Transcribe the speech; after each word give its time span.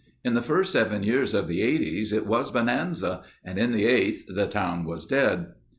In 0.23 0.33
the 0.33 0.41
first 0.41 0.71
seven 0.71 1.03
years 1.03 1.35
of 1.35 1.47
the 1.47 1.61
Eighties 1.61 2.11
it 2.11 2.25
was 2.25 2.49
bonanza 2.49 3.21
and 3.43 3.59
in 3.59 3.71
the 3.71 3.85
eighth 3.85 4.25
the 4.33 4.47
town 4.47 4.83
was 4.83 5.05
dead." 5.05 5.49